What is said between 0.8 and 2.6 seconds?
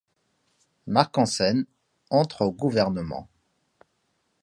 Marc Hansen entre au